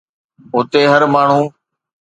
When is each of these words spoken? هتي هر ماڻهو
هتي 0.53 0.81
هر 0.91 1.03
ماڻهو 1.13 1.43